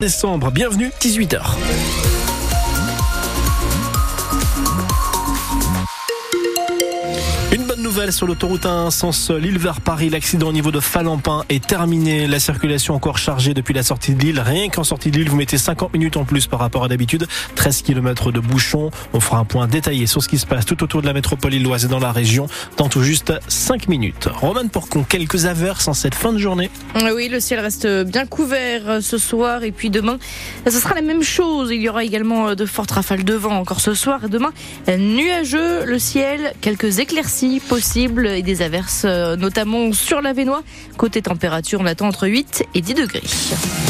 décembre. 0.00 0.52
Bienvenue, 0.52 0.92
18h. 1.00 2.17
Sur 7.98 8.28
l'autoroute 8.28 8.64
1 8.64 8.92
sens 8.92 9.30
Lille 9.30 9.58
vers 9.58 9.80
Paris. 9.80 10.08
L'accident 10.08 10.48
au 10.48 10.52
niveau 10.52 10.70
de 10.70 10.78
Falampin 10.78 11.44
est 11.48 11.66
terminé. 11.66 12.28
La 12.28 12.38
circulation 12.38 12.94
encore 12.94 13.18
chargée 13.18 13.54
depuis 13.54 13.74
la 13.74 13.82
sortie 13.82 14.14
de 14.14 14.20
Lille. 14.20 14.38
Rien 14.38 14.68
qu'en 14.68 14.84
sortie 14.84 15.10
de 15.10 15.18
Lille, 15.18 15.28
vous 15.28 15.36
mettez 15.36 15.58
50 15.58 15.92
minutes 15.94 16.16
en 16.16 16.24
plus 16.24 16.46
par 16.46 16.60
rapport 16.60 16.84
à 16.84 16.88
d'habitude. 16.88 17.26
13 17.56 17.82
km 17.82 18.30
de 18.30 18.38
bouchons. 18.38 18.92
On 19.14 19.20
fera 19.20 19.38
un 19.38 19.44
point 19.44 19.66
détaillé 19.66 20.06
sur 20.06 20.22
ce 20.22 20.28
qui 20.28 20.38
se 20.38 20.46
passe 20.46 20.64
tout 20.64 20.80
autour 20.84 21.02
de 21.02 21.06
la 21.06 21.12
métropole 21.12 21.50
lilloise 21.50 21.86
et 21.86 21.88
dans 21.88 21.98
la 21.98 22.12
région 22.12 22.46
dans 22.76 22.88
tout 22.88 23.02
juste 23.02 23.32
5 23.48 23.88
minutes. 23.88 24.28
Roman 24.32 24.68
Porcon, 24.68 25.02
quelques 25.02 25.46
averses 25.46 25.88
en 25.88 25.94
cette 25.94 26.14
fin 26.14 26.32
de 26.32 26.38
journée. 26.38 26.70
Oui, 27.12 27.28
le 27.28 27.40
ciel 27.40 27.58
reste 27.58 27.86
bien 28.04 28.26
couvert 28.26 29.02
ce 29.02 29.18
soir 29.18 29.64
et 29.64 29.72
puis 29.72 29.90
demain, 29.90 30.18
ce 30.66 30.78
sera 30.78 30.94
la 30.94 31.02
même 31.02 31.24
chose. 31.24 31.70
Il 31.72 31.82
y 31.82 31.88
aura 31.88 32.04
également 32.04 32.54
de 32.54 32.64
fortes 32.64 32.92
rafales 32.92 33.24
de 33.24 33.34
vent 33.34 33.58
encore 33.58 33.80
ce 33.80 33.94
soir 33.94 34.24
et 34.24 34.28
demain, 34.28 34.52
nuageux 34.86 35.84
le 35.84 35.98
ciel, 35.98 36.54
quelques 36.60 37.00
éclaircies 37.00 37.58
possibles 37.58 37.87
et 37.96 38.42
des 38.42 38.60
averses 38.60 39.02
euh, 39.06 39.36
notamment 39.36 39.92
sur 39.92 40.20
la 40.20 40.34
Vénois. 40.34 40.62
Côté 40.98 41.22
température, 41.22 41.80
on 41.80 41.86
attend 41.86 42.06
entre 42.06 42.28
8 42.28 42.64
et 42.74 42.82
10 42.82 42.94
degrés. 42.94 43.22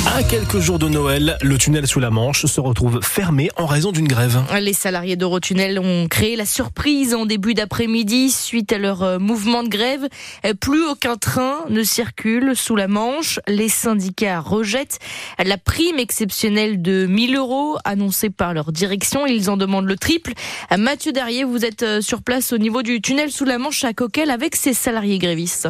À 0.07 0.23
quelques 0.23 0.61
jours 0.61 0.79
de 0.79 0.89
Noël, 0.89 1.37
le 1.43 1.59
tunnel 1.59 1.87
sous 1.87 1.99
la 1.99 2.11
Manche 2.11 2.47
se 2.47 2.61
retrouve 2.61 3.01
fermé 3.03 3.51
en 3.57 3.67
raison 3.67 3.91
d'une 3.91 4.07
grève. 4.07 4.41
Les 4.61 4.73
salariés 4.73 5.17
d'Eurotunnel 5.17 5.81
ont 5.81 6.07
créé 6.07 6.37
la 6.37 6.47
surprise 6.47 7.13
en 7.13 7.27
début 7.27 7.55
d'après-midi 7.55 8.31
suite 8.31 8.73
à 8.73 8.79
leur 8.79 9.03
euh, 9.03 9.19
mouvement 9.19 9.65
de 9.65 9.69
grève. 9.69 10.09
Euh, 10.47 10.55
plus 10.55 10.85
aucun 10.87 11.17
train 11.17 11.57
ne 11.69 11.83
circule 11.83 12.55
sous 12.55 12.77
la 12.77 12.87
Manche. 12.87 13.41
Les 13.49 13.69
syndicats 13.69 14.41
rejettent 14.41 15.01
la 15.45 15.59
prime 15.59 15.99
exceptionnelle 15.99 16.81
de 16.81 17.07
1000 17.07 17.37
euros 17.37 17.79
annoncée 17.85 18.31
par 18.31 18.55
leur 18.55 18.71
direction. 18.71 19.27
Ils 19.27 19.51
en 19.51 19.57
demandent 19.57 19.89
le 19.89 19.97
triple. 19.97 20.35
Mathieu 20.77 21.11
Derrier, 21.11 21.43
vous 21.43 21.65
êtes 21.65 22.01
sur 22.01 22.23
place 22.23 22.53
au 22.53 22.59
niveau 22.59 22.83
du 22.83 23.01
tunnel 23.01 23.33
sous 23.33 23.45
la 23.45 23.59
Manche 23.59 23.88
avec 24.31 24.57
ses 24.57 24.75
salariés 24.75 25.19
grévistes. 25.19 25.69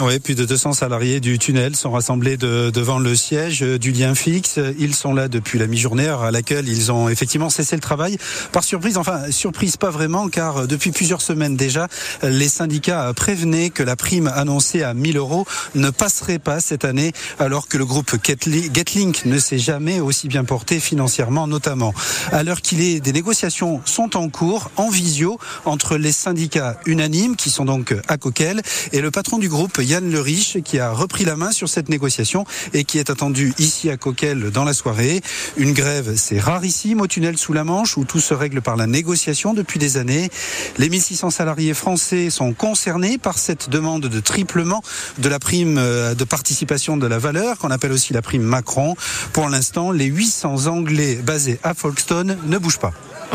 Oui, 0.00 0.18
plus 0.18 0.34
de 0.34 0.44
200 0.44 0.72
salariés 0.72 1.20
du 1.20 1.38
tunnel 1.38 1.76
sont 1.76 1.92
rassemblés 1.92 2.36
de, 2.36 2.70
devant 2.70 2.98
le 2.98 3.14
siège 3.14 3.60
du 3.60 3.92
lien 3.92 4.16
fixe. 4.16 4.58
Ils 4.76 4.92
sont 4.92 5.14
là 5.14 5.28
depuis 5.28 5.56
la 5.56 5.68
mi-journée 5.68 6.08
à 6.08 6.32
laquelle 6.32 6.68
ils 6.68 6.90
ont 6.90 7.08
effectivement 7.08 7.48
cessé 7.48 7.76
le 7.76 7.80
travail. 7.80 8.18
Par 8.50 8.64
surprise, 8.64 8.96
enfin 8.96 9.30
surprise 9.30 9.76
pas 9.76 9.90
vraiment, 9.90 10.28
car 10.28 10.66
depuis 10.66 10.90
plusieurs 10.90 11.22
semaines 11.22 11.56
déjà, 11.56 11.86
les 12.24 12.48
syndicats 12.48 13.12
prévenaient 13.14 13.70
que 13.70 13.84
la 13.84 13.94
prime 13.94 14.26
annoncée 14.26 14.82
à 14.82 14.94
1000 14.94 15.16
euros 15.16 15.46
ne 15.76 15.90
passerait 15.90 16.40
pas 16.40 16.58
cette 16.58 16.84
année, 16.84 17.12
alors 17.38 17.68
que 17.68 17.78
le 17.78 17.86
groupe 17.86 18.16
Getlink 18.20 19.24
ne 19.26 19.38
s'est 19.38 19.60
jamais 19.60 20.00
aussi 20.00 20.26
bien 20.26 20.42
porté 20.42 20.80
financièrement 20.80 21.46
notamment. 21.46 21.94
À 22.32 22.42
l'heure 22.42 22.62
qu'il 22.62 22.82
est, 22.82 22.98
des 22.98 23.12
négociations 23.12 23.80
sont 23.84 24.16
en 24.16 24.28
cours, 24.28 24.72
en 24.74 24.90
visio, 24.90 25.38
entre 25.66 25.96
les 25.96 26.10
syndicats 26.10 26.80
unanimes, 26.84 27.36
qui 27.36 27.50
sont 27.50 27.64
donc 27.64 27.94
à 28.08 28.16
Coquel, 28.16 28.60
et 28.92 29.00
le 29.00 29.12
patron 29.12 29.38
du 29.38 29.48
groupe 29.48 29.83
Yann 29.84 30.10
Le 30.10 30.20
Riche 30.20 30.58
qui 30.64 30.78
a 30.78 30.90
repris 30.90 31.24
la 31.24 31.36
main 31.36 31.52
sur 31.52 31.68
cette 31.68 31.88
négociation 31.88 32.44
et 32.72 32.84
qui 32.84 32.98
est 32.98 33.10
attendu 33.10 33.52
ici 33.58 33.90
à 33.90 33.96
Coquel 33.96 34.50
dans 34.50 34.64
la 34.64 34.72
soirée. 34.72 35.20
Une 35.56 35.72
grève, 35.72 36.14
c'est 36.16 36.38
rarissime 36.38 37.00
au 37.00 37.06
tunnel 37.06 37.38
sous 37.38 37.52
la 37.52 37.64
Manche 37.64 37.96
où 37.96 38.04
tout 38.04 38.20
se 38.20 38.34
règle 38.34 38.62
par 38.62 38.76
la 38.76 38.86
négociation 38.86 39.54
depuis 39.54 39.78
des 39.78 39.96
années. 39.96 40.30
Les 40.78 40.88
1600 40.88 41.30
salariés 41.30 41.74
français 41.74 42.30
sont 42.30 42.52
concernés 42.52 43.18
par 43.18 43.38
cette 43.38 43.70
demande 43.70 44.06
de 44.06 44.20
triplement 44.20 44.82
de 45.18 45.28
la 45.28 45.38
prime 45.38 45.78
euh, 45.78 46.14
de 46.14 46.24
participation 46.24 46.96
de 46.96 47.06
la 47.06 47.18
valeur 47.18 47.58
qu'on 47.58 47.70
appelle 47.70 47.92
aussi 47.92 48.12
la 48.12 48.22
prime 48.22 48.42
Macron. 48.42 48.96
Pour 49.32 49.48
l'instant, 49.48 49.90
les 49.90 50.06
800 50.06 50.66
Anglais 50.66 51.16
basés 51.16 51.58
à 51.62 51.74
Folkestone 51.74 52.38
ne 52.46 52.58
bougent 52.58 52.78
pas. 52.78 52.92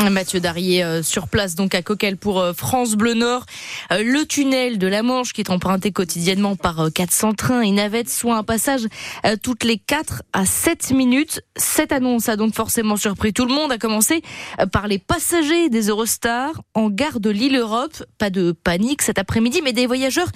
Mathieu 0.08 0.40
Darier 0.40 0.82
euh, 0.82 1.02
sur 1.02 1.28
place 1.28 1.56
donc 1.56 1.74
à 1.74 1.82
Coquel 1.82 2.16
pour 2.16 2.40
euh, 2.40 2.54
France 2.54 2.94
Bleu 2.94 3.12
Nord. 3.12 3.44
Euh, 3.92 4.02
le 4.02 4.24
tunnel 4.24 4.78
de 4.78 4.86
la 4.86 5.02
Manche 5.02 5.34
qui 5.34 5.42
est 5.42 5.50
emprunté 5.50 5.92
quotidiennement 5.92 6.56
par 6.56 6.88
400 6.92 7.34
trains 7.34 7.60
et 7.60 7.70
navettes, 7.70 8.08
soit 8.08 8.36
un 8.36 8.42
passage 8.42 8.86
toutes 9.42 9.64
les 9.64 9.76
4 9.76 10.22
à 10.32 10.46
7 10.46 10.92
minutes. 10.92 11.42
Cette 11.56 11.92
annonce 11.92 12.28
a 12.28 12.36
donc 12.36 12.54
forcément 12.54 12.96
surpris 12.96 13.32
tout 13.32 13.44
le 13.44 13.52
monde, 13.52 13.72
à 13.72 13.78
commencer 13.78 14.22
par 14.72 14.88
les 14.88 14.98
passagers 14.98 15.68
des 15.68 15.88
Eurostars 15.88 16.62
en 16.74 16.88
gare 16.88 17.20
de 17.20 17.30
l'île 17.30 17.56
Europe. 17.56 18.02
Pas 18.18 18.30
de 18.30 18.52
panique 18.52 19.02
cet 19.02 19.18
après-midi, 19.18 19.60
mais 19.62 19.72
des 19.72 19.86
voyageurs 19.86 20.28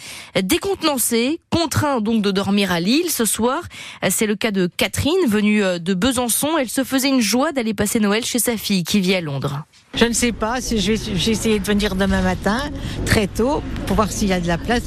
décontenancés, 0.43 1.41
contraints 1.51 2.01
donc 2.01 2.23
de 2.23 2.31
dormir 2.31 2.73
à 2.73 2.81
Lille 2.81 3.11
ce 3.11 3.25
soir. 3.25 3.63
C'est 4.11 4.27
le 4.27 4.35
cas 4.37 4.51
de 4.51 4.69
Catherine, 4.77 5.27
venue 5.29 5.61
de 5.61 5.95
Besançon. 5.95 6.59
Elle 6.59 6.71
se 6.71 6.85
faisait 6.85 7.09
une 7.09 7.21
joie 7.21 7.53
d'aller 7.53 7.75
passer 7.75 8.01
Noël 8.01 8.25
chez 8.25 8.39
sa 8.39 8.57
fille 8.57 8.85
qui 8.85 9.01
vit 9.01 9.15
à 9.15 9.21
Londres. 9.21 9.54
Je 9.97 10.07
ne 10.07 10.13
sais 10.13 10.33
pas 10.33 10.61
si 10.61 10.81
je 10.81 10.93
vais, 10.93 11.59
de 11.59 11.65
venir 11.65 11.95
demain 11.95 12.21
matin, 12.21 12.59
très 13.07 13.27
tôt, 13.29 13.63
pour 13.87 13.97
voir 13.97 14.11
s'il 14.11 14.29
y 14.29 14.33
a 14.33 14.41
de 14.41 14.49
la 14.49 14.59
place. 14.59 14.83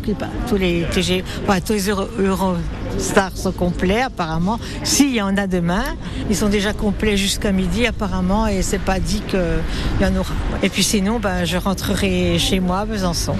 Tous 0.48 0.58
les 0.58 0.86
TG, 0.92 1.24
tous 1.66 1.74
les 1.74 1.90
Eurostars 2.98 3.38
sont 3.38 3.52
complets 3.52 4.02
apparemment. 4.02 4.60
S'il 4.84 5.14
y 5.14 5.22
en 5.22 5.38
a 5.38 5.48
demain, 5.48 5.84
ils 6.30 6.36
sont 6.36 6.50
déjà 6.50 6.74
complets 6.74 7.18
jusqu'à 7.18 7.52
midi 7.52 7.86
apparemment, 7.86 8.48
et 8.48 8.62
c'est 8.62 8.80
pas 8.80 9.00
dit 9.00 9.22
qu'il 9.28 9.40
y 10.02 10.06
en 10.06 10.16
aura. 10.16 10.34
Et 10.64 10.70
puis 10.70 10.84
sinon, 10.84 11.20
ben, 11.20 11.46
je 11.46 11.58
rentrerai 11.58 12.38
chez 12.40 12.60
moi 12.60 12.80
à 12.80 12.86
Besançon. 12.86 13.36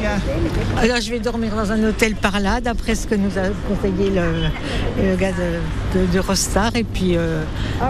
Alors 0.78 1.02
je 1.02 1.12
vais 1.12 1.20
dormir 1.20 1.56
dans 1.56 1.72
un 1.72 1.84
hôtel 1.84 2.16
par 2.16 2.40
là, 2.40 2.62
d'après 2.62 2.96
ce 2.96 3.08
que 3.08 3.16
nous 3.16 3.38
a 3.38 3.50
conseillé 3.68 4.12
le, 4.12 5.16
gars 5.16 5.32
de, 5.32 6.00
de, 6.00 6.78
Et 6.78 6.84
puis 6.84 7.18
euh, 7.18 7.44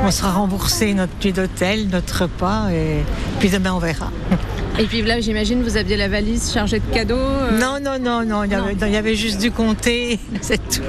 on 0.04 0.12
sera 0.12 0.32
remboursé 0.32 0.94
notre 0.94 1.14
nuit 1.24 1.34
d'hôtel, 1.34 1.88
notre 1.90 2.24
repas, 2.24 2.70
et 2.72 3.04
puis 3.40 3.50
demain 3.50 3.74
on 3.74 3.80
verra. 3.80 4.12
Et 4.80 4.86
puis 4.86 5.02
là, 5.02 5.20
j'imagine, 5.20 5.64
vous 5.64 5.76
aviez 5.76 5.98
la 5.98 6.08
valise 6.08 6.54
chargée 6.54 6.80
de 6.80 6.94
cadeaux 6.94 7.16
euh 7.16 7.58
Non, 7.58 7.80
non, 7.82 7.98
non, 8.00 8.24
non, 8.24 8.44
il 8.44 8.52
y, 8.52 8.56
avait, 8.56 8.74
il 8.74 8.94
y 8.94 8.96
avait 8.96 9.16
juste 9.16 9.42
du 9.42 9.50
comté, 9.50 10.20
c'est 10.42 10.58
tout. 10.70 10.84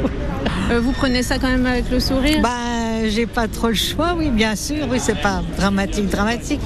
Euh, 0.70 0.78
vous 0.80 0.92
prenez 0.92 1.22
ça 1.22 1.38
quand 1.38 1.48
même 1.48 1.64
avec 1.64 1.90
le 1.90 1.98
sourire? 1.98 2.40
Bah, 2.42 3.08
j'ai 3.08 3.26
pas 3.26 3.48
trop 3.48 3.68
le 3.68 3.74
choix, 3.74 4.14
oui, 4.16 4.28
bien 4.28 4.56
sûr, 4.56 4.86
oui, 4.90 4.98
c'est 5.00 5.20
pas 5.20 5.42
dramatique, 5.56 6.08
dramatique. 6.08 6.60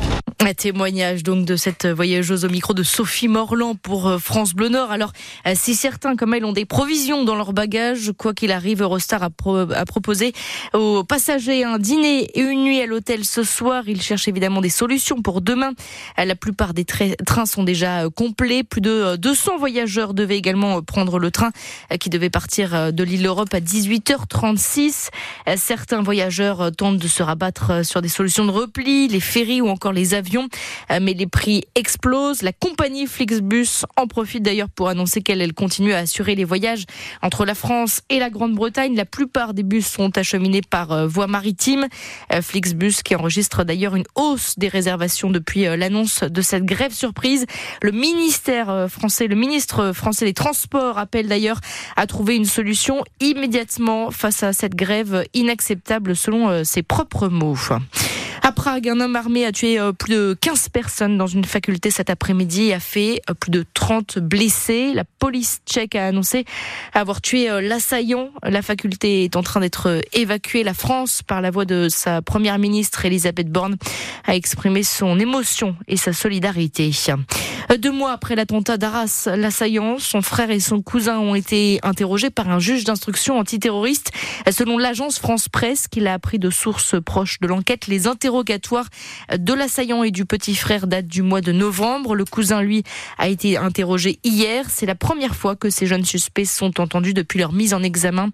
Un 0.44 0.54
témoignage 0.54 1.22
donc 1.22 1.44
de 1.44 1.54
cette 1.54 1.86
voyageuse 1.86 2.44
au 2.44 2.48
micro 2.48 2.74
de 2.74 2.82
Sophie 2.82 3.28
Morland 3.28 3.76
pour 3.76 4.08
euh, 4.08 4.18
France 4.18 4.54
Bleu 4.54 4.68
Nord. 4.68 4.90
Alors, 4.90 5.12
euh, 5.46 5.52
si 5.54 5.76
certains 5.76 6.16
comme 6.16 6.34
elle 6.34 6.44
ont 6.44 6.52
des 6.52 6.64
provisions 6.64 7.22
dans 7.22 7.36
leur 7.36 7.52
bagage, 7.52 8.10
quoi 8.18 8.34
qu'il 8.34 8.50
arrive, 8.50 8.82
Eurostar 8.82 9.22
a, 9.22 9.30
proposé 9.30 10.32
aux 10.74 11.04
passagers 11.04 11.62
un 11.62 11.78
dîner 11.78 12.24
et 12.34 12.40
une 12.40 12.64
nuit 12.64 12.80
à 12.80 12.86
l'hôtel 12.86 13.24
ce 13.24 13.44
soir. 13.44 13.84
Ils 13.86 14.02
cherchent 14.02 14.26
évidemment 14.26 14.60
des 14.60 14.68
solutions 14.68 15.22
pour 15.22 15.42
demain. 15.42 15.74
Euh, 16.18 16.24
la 16.24 16.34
plupart 16.34 16.74
des 16.74 16.84
trains 16.84 17.46
sont 17.46 17.62
déjà 17.62 18.10
complets. 18.10 18.64
Plus 18.64 18.80
de 18.80 19.14
200 19.14 19.58
voyageurs 19.58 20.12
devaient 20.12 20.38
également 20.38 20.82
prendre 20.82 21.20
le 21.20 21.30
train 21.30 21.52
qui 22.00 22.10
devait 22.10 22.30
partir 22.30 22.92
de 22.92 23.04
l'île 23.04 23.26
Europe 23.26 23.54
à 23.54 23.60
18h36. 23.60 25.08
Certains 25.56 26.02
voyageurs 26.02 26.72
tentent 26.76 26.98
de 26.98 27.08
se 27.08 27.22
rabattre 27.22 27.84
sur 27.86 28.02
des 28.02 28.08
solutions 28.08 28.44
de 28.44 28.50
repli, 28.50 29.06
les 29.06 29.20
ferries 29.20 29.60
ou 29.60 29.68
encore 29.68 29.92
les 29.92 30.14
avions 30.14 30.31
euh, 30.90 30.98
mais 31.00 31.14
les 31.14 31.26
prix 31.26 31.64
explosent. 31.74 32.42
La 32.42 32.52
compagnie 32.52 33.06
Flixbus 33.06 33.84
en 33.96 34.06
profite 34.06 34.42
d'ailleurs 34.42 34.68
pour 34.68 34.88
annoncer 34.88 35.22
qu'elle 35.22 35.52
continue 35.54 35.92
à 35.92 35.98
assurer 35.98 36.34
les 36.34 36.44
voyages 36.44 36.84
entre 37.22 37.44
la 37.44 37.54
France 37.54 38.02
et 38.08 38.18
la 38.18 38.30
Grande-Bretagne. 38.30 38.96
La 38.96 39.04
plupart 39.04 39.54
des 39.54 39.62
bus 39.62 39.86
sont 39.86 40.16
acheminés 40.18 40.62
par 40.62 40.92
euh, 40.92 41.06
voie 41.06 41.26
maritime. 41.26 41.86
Euh, 42.32 42.42
Flixbus 42.42 43.02
qui 43.04 43.14
enregistre 43.14 43.64
d'ailleurs 43.64 43.96
une 43.96 44.04
hausse 44.14 44.58
des 44.58 44.68
réservations 44.68 45.30
depuis 45.30 45.64
l'annonce 45.64 46.22
de 46.22 46.42
cette 46.42 46.64
grève 46.64 46.92
surprise. 46.92 47.46
Le 47.82 47.92
ministère 47.92 48.86
français, 48.88 49.26
le 49.26 49.36
ministre 49.36 49.92
français 49.92 50.24
des 50.24 50.34
Transports 50.34 50.98
appelle 50.98 51.28
d'ailleurs 51.28 51.60
à 51.96 52.06
trouver 52.06 52.36
une 52.36 52.44
solution 52.44 53.04
immédiatement 53.20 54.10
face 54.10 54.42
à 54.42 54.52
cette 54.52 54.74
grève 54.74 55.24
inacceptable 55.34 56.16
selon 56.16 56.64
ses 56.64 56.82
propres 56.82 57.28
mots. 57.28 57.52
À 58.44 58.50
Prague, 58.50 58.88
un 58.88 58.98
homme 58.98 59.14
armé 59.14 59.46
a 59.46 59.52
tué 59.52 59.78
euh, 59.78 59.92
plus 59.92 60.12
de 60.12 60.36
15 60.40 60.68
personnes 60.70 61.16
dans 61.16 61.28
une 61.28 61.44
faculté 61.44 61.92
cet 61.92 62.10
après-midi 62.10 62.64
et 62.64 62.74
a 62.74 62.80
fait 62.80 63.22
euh, 63.30 63.34
plus 63.34 63.52
de 63.52 63.64
30 63.72 64.18
blessés. 64.18 64.92
La 64.94 65.04
police 65.04 65.60
tchèque 65.64 65.94
a 65.94 66.06
annoncé 66.06 66.44
avoir 66.92 67.20
tué 67.20 67.48
euh, 67.48 67.60
l'assaillant. 67.60 68.30
La 68.42 68.60
faculté 68.60 69.22
est 69.22 69.36
en 69.36 69.44
train 69.44 69.60
d'être 69.60 70.00
évacuée. 70.12 70.64
La 70.64 70.74
France, 70.74 71.22
par 71.22 71.40
la 71.40 71.52
voix 71.52 71.64
de 71.64 71.88
sa 71.88 72.20
première 72.20 72.58
ministre 72.58 73.04
Elisabeth 73.04 73.48
Borne, 73.48 73.76
a 74.24 74.34
exprimé 74.34 74.82
son 74.82 75.20
émotion 75.20 75.76
et 75.86 75.96
sa 75.96 76.12
solidarité. 76.12 76.90
Deux 77.78 77.90
mois 77.90 78.12
après 78.12 78.36
l'attentat 78.36 78.76
d'Arras, 78.76 79.28
l'assaillant, 79.34 79.96
son 79.98 80.20
frère 80.20 80.50
et 80.50 80.60
son 80.60 80.82
cousin 80.82 81.18
ont 81.18 81.34
été 81.34 81.80
interrogés 81.82 82.28
par 82.28 82.50
un 82.50 82.58
juge 82.58 82.84
d'instruction 82.84 83.38
antiterroriste. 83.38 84.10
Selon 84.50 84.76
l'agence 84.76 85.18
France 85.18 85.48
Presse, 85.48 85.88
qu'il 85.88 86.06
a 86.06 86.12
appris 86.12 86.38
de 86.38 86.50
sources 86.50 86.96
proches 87.02 87.40
de 87.40 87.46
l'enquête, 87.46 87.86
les 87.86 88.06
interrogatoires 88.06 88.88
de 89.34 89.54
l'assaillant 89.54 90.02
et 90.02 90.10
du 90.10 90.26
petit 90.26 90.54
frère 90.54 90.86
datent 90.86 91.06
du 91.06 91.22
mois 91.22 91.40
de 91.40 91.50
novembre. 91.50 92.14
Le 92.14 92.26
cousin, 92.26 92.60
lui, 92.60 92.82
a 93.16 93.28
été 93.28 93.56
interrogé 93.56 94.18
hier. 94.22 94.66
C'est 94.68 94.86
la 94.86 94.94
première 94.94 95.34
fois 95.34 95.56
que 95.56 95.70
ces 95.70 95.86
jeunes 95.86 96.04
suspects 96.04 96.44
sont 96.44 96.78
entendus 96.78 97.14
depuis 97.14 97.38
leur 97.38 97.52
mise 97.54 97.72
en 97.72 97.82
examen. 97.82 98.28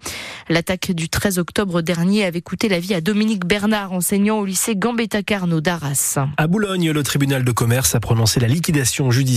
L'attaque 0.49 0.91
du 0.91 1.09
13 1.09 1.39
octobre 1.39 1.81
dernier 1.81 2.25
avait 2.25 2.43
coûté 2.43 2.69
la 2.69 2.81
vie 2.81 2.95
à 2.95 3.01
Dominique 3.01 3.47
Bernard, 3.47 3.93
enseignant 3.93 4.41
au 4.41 4.45
lycée 4.45 4.75
Gambetta 4.75 5.23
Carnot 5.23 5.61
d'Arras. 5.61 6.19
À 6.37 6.47
Boulogne, 6.49 6.91
le 6.91 7.03
tribunal 7.05 7.45
de 7.45 7.53
commerce 7.53 7.95
a 7.95 8.01
prononcé 8.01 8.41
la 8.41 8.49
liquidation 8.49 9.13
judiciaire 9.13 9.28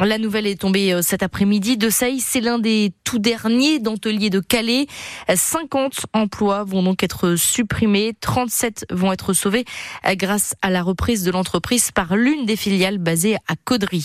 La 0.00 0.18
nouvelle 0.18 0.46
est 0.46 0.60
tombée 0.60 0.92
euh, 0.92 1.02
cet 1.02 1.22
après-midi. 1.22 1.76
Deseille, 1.76 2.20
c'est 2.20 2.40
l'un 2.40 2.58
des 2.58 2.92
tout 3.04 3.18
derniers 3.18 3.78
denteliers 3.78 4.30
de 4.30 4.40
Calais. 4.40 4.86
50 5.32 6.06
emplois 6.12 6.64
vont 6.64 6.82
donc 6.82 7.02
être 7.02 7.36
supprimés, 7.36 8.14
37 8.20 8.86
vont 8.90 9.12
être 9.12 9.32
sauvés 9.32 9.64
euh, 10.06 10.14
grâce 10.14 10.54
à 10.62 10.70
la 10.70 10.82
reprise 10.82 11.22
de 11.22 11.30
l'entreprise 11.30 11.90
par 11.92 12.16
l'une 12.16 12.46
des 12.46 12.56
filiales 12.56 12.98
basées 12.98 13.36
à 13.46 13.54
Caudry. 13.64 14.04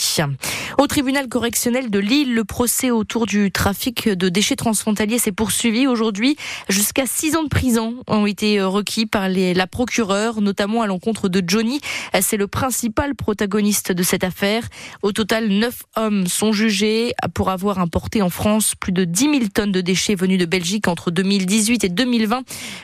Au 0.77 0.87
tribunal 0.87 1.29
correctionnel 1.29 1.89
de 1.89 1.99
Lille, 1.99 2.35
le 2.35 2.43
procès 2.43 2.91
autour 2.91 3.25
du 3.25 3.51
trafic 3.51 4.07
de 4.09 4.29
déchets 4.29 4.55
transfrontaliers 4.55 5.19
s'est 5.19 5.31
poursuivi 5.31 5.87
aujourd'hui. 5.87 6.35
Jusqu'à 6.69 7.05
six 7.07 7.35
ans 7.35 7.43
de 7.43 7.49
prison 7.49 7.95
ont 8.07 8.25
été 8.25 8.61
requis 8.61 9.05
par 9.05 9.29
la 9.29 9.67
procureure, 9.67 10.41
notamment 10.41 10.81
à 10.81 10.87
l'encontre 10.87 11.29
de 11.29 11.41
Johnny. 11.45 11.79
C'est 12.21 12.37
le 12.37 12.47
principal 12.47 13.15
protagoniste 13.15 13.91
de 13.91 14.03
cette 14.03 14.23
affaire. 14.23 14.63
Au 15.01 15.11
total, 15.11 15.47
neuf 15.49 15.83
hommes 15.95 16.27
sont 16.27 16.51
jugés 16.51 17.13
pour 17.33 17.49
avoir 17.49 17.79
importé 17.79 18.21
en 18.21 18.29
France 18.29 18.73
plus 18.79 18.91
de 18.91 19.03
10 19.05 19.23
000 19.23 19.39
tonnes 19.53 19.71
de 19.71 19.81
déchets 19.81 20.15
venus 20.15 20.39
de 20.39 20.45
Belgique 20.45 20.87
entre 20.87 21.11
2018 21.11 21.83
et 21.83 21.89
2020. 21.89 22.43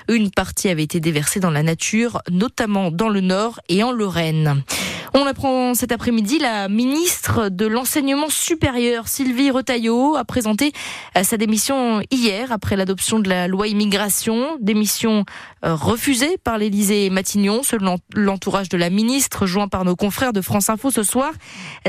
Une 0.09 0.31
partie 0.31 0.69
avait 0.69 0.83
été 0.83 0.99
déversée 0.99 1.39
dans 1.39 1.51
la 1.51 1.63
nature, 1.63 2.21
notamment 2.29 2.91
dans 2.91 3.09
le 3.09 3.21
Nord 3.21 3.59
et 3.69 3.83
en 3.83 3.91
Lorraine. 3.91 4.63
On 5.13 5.25
apprend 5.25 5.73
cet 5.73 5.91
après-midi, 5.91 6.39
la 6.39 6.69
ministre 6.69 7.49
de 7.49 7.65
l'Enseignement 7.65 8.29
supérieur, 8.29 9.09
Sylvie 9.09 9.51
Retailleau, 9.51 10.15
a 10.15 10.23
présenté 10.23 10.71
euh, 11.17 11.23
sa 11.23 11.35
démission 11.35 12.01
hier 12.11 12.53
après 12.53 12.77
l'adoption 12.77 13.19
de 13.19 13.27
la 13.27 13.49
loi 13.49 13.67
immigration. 13.67 14.55
Démission 14.61 15.25
euh, 15.65 15.75
refusée 15.75 16.37
par 16.37 16.57
l'Élysée 16.57 17.09
Matignon, 17.09 17.61
selon 17.61 17.97
l'entourage 18.13 18.69
de 18.69 18.77
la 18.77 18.89
ministre, 18.89 19.45
joint 19.47 19.67
par 19.67 19.83
nos 19.83 19.97
confrères 19.97 20.31
de 20.31 20.39
France 20.39 20.69
Info 20.69 20.91
ce 20.91 21.03
soir. 21.03 21.33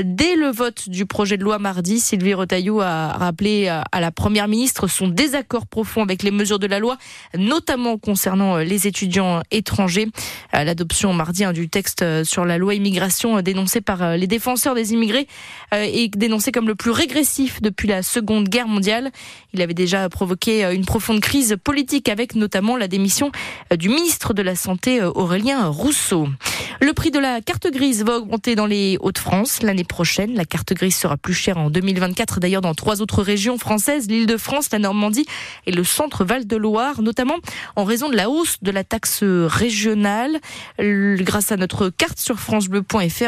Dès 0.03 0.35
le 0.35 0.51
vote 0.51 0.89
du 0.89 1.07
projet 1.07 1.37
de 1.37 1.45
loi 1.45 1.61
mardi, 1.61 2.01
Sylvie 2.01 2.35
Retailleau 2.35 2.81
a 2.81 3.13
rappelé 3.13 3.67
euh, 3.69 3.83
à 3.93 4.01
la 4.01 4.11
première 4.11 4.49
ministre 4.49 4.89
son 4.89 5.07
désaccord 5.07 5.69
profond 5.69 6.03
avec 6.03 6.25
les 6.25 6.33
mesures 6.33 6.59
de 6.59 6.67
la 6.67 6.81
loi, 6.81 6.97
notamment 7.39 7.99
concernant 7.99 8.57
les 8.57 8.89
étudiants 8.89 9.43
étrangers. 9.53 10.09
L'adoption 10.53 11.15
mardi 11.15 11.45
hein, 11.45 11.53
du 11.53 11.69
texte 11.69 12.25
sur 12.25 12.45
la 12.45 12.59
loi 12.59 12.75
immigration 12.75 13.12
euh, 13.25 13.43
dénoncée 13.43 13.81
par 13.81 14.03
euh, 14.03 14.17
les 14.17 14.27
défenseurs 14.27 14.75
des 14.75 14.93
immigrés 14.93 15.27
euh, 15.75 15.87
et 15.91 16.09
dénoncé 16.09 16.53
comme 16.53 16.67
le 16.67 16.75
plus 16.75 16.91
régressif 16.91 17.61
depuis 17.61 17.89
la 17.89 18.03
Seconde 18.03 18.49
Guerre 18.49 18.69
mondiale. 18.69 19.11
Il 19.53 19.63
avait 19.63 19.75
déjà 19.75 20.09
provoqué 20.09 20.65
une 20.73 20.85
profonde 20.85 21.21
crise 21.21 21.57
politique 21.63 22.09
avec 22.09 22.35
notamment 22.35 22.77
la 22.77 22.89
démission 22.89 23.31
du 23.77 23.89
ministre 23.89 24.33
de 24.33 24.43
la 24.43 24.57
Santé 24.57 25.03
Aurélien 25.03 25.67
Rousseau. 25.67 26.27
Le 26.81 26.93
prix 26.95 27.11
de 27.11 27.19
la 27.19 27.41
carte 27.41 27.71
grise 27.71 28.03
va 28.03 28.17
augmenter 28.17 28.55
dans 28.55 28.67
les 28.67 28.97
Hauts-de-France 29.01 29.63
l'année 29.63 29.85
prochaine. 29.85 30.35
La 30.35 30.45
carte 30.45 30.73
grise 30.73 30.97
sera 30.97 31.17
plus 31.17 31.35
chère 31.35 31.59
en 31.59 31.71
2024 31.71 32.41
d'ailleurs 32.41 32.63
dans 32.63 32.75
trois 32.75 33.03
autres 33.03 33.23
régions 33.23 33.59
françaises, 33.59 34.09
l'Île-de-France, 34.09 34.71
la 34.73 34.79
Normandie 34.79 35.27
et 35.67 35.73
le 35.73 35.85
centre 35.85 36.25
Val-de-Loire, 36.25 37.03
notamment 37.03 37.37
en 37.77 37.85
raison 37.85 38.09
de 38.09 38.17
la 38.17 38.31
hausse 38.31 38.57
de 38.63 38.71
la 38.71 38.85
taxe 38.85 39.23
régionale. 39.23 40.41
Grâce 40.79 41.53
à 41.53 41.57
notre 41.57 41.91
carte 41.91 42.19
sur 42.19 42.41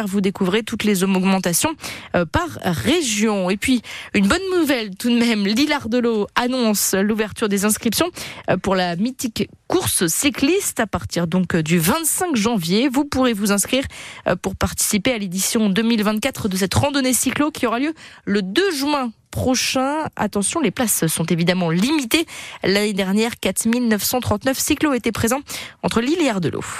vous 0.06 0.20
découvrez 0.20 0.62
toutes 0.62 0.84
les 0.84 1.04
augmentations 1.04 1.74
euh, 2.14 2.26
par 2.26 2.48
région. 2.62 3.48
Et 3.48 3.56
puis, 3.56 3.80
une 4.12 4.28
bonne 4.28 4.42
nouvelle 4.58 4.94
tout 4.96 5.08
de 5.08 5.18
même, 5.18 5.46
l'Île-Ardelot 5.46 6.26
annonce 6.34 6.94
l'ouverture 6.94 7.48
des 7.48 7.64
inscriptions 7.64 8.10
euh, 8.50 8.56
pour 8.58 8.74
la 8.74 8.96
mythique 8.96 9.48
course 9.66 10.06
cycliste 10.06 10.80
à 10.80 10.86
partir 10.86 11.26
donc 11.26 11.56
du 11.56 11.78
25 11.78 12.36
janvier. 12.36 12.88
Vous 12.88 13.04
pourrez 13.04 13.32
vous 13.32 13.52
inscrire 13.52 13.84
euh, 14.28 14.36
pour 14.36 14.54
participer 14.54 15.12
à 15.12 15.18
l'édition 15.18 15.70
2024 15.70 16.48
de 16.48 16.56
cette 16.56 16.74
randonnée 16.74 17.14
cyclo 17.14 17.50
qui 17.50 17.66
aura 17.66 17.78
lieu 17.78 17.94
le 18.26 18.42
2 18.42 18.70
juin 18.72 19.10
prochain. 19.30 20.08
Attention, 20.14 20.60
les 20.60 20.70
places 20.70 21.06
sont 21.06 21.24
évidemment 21.24 21.70
limitées. 21.70 22.26
L'année 22.62 22.92
dernière, 22.92 23.32
4939 23.40 24.58
cyclos 24.58 24.92
étaient 24.92 25.10
présents 25.10 25.40
entre 25.82 26.00
Lille 26.00 26.20
et 26.20 26.28
Ardelot. 26.28 26.64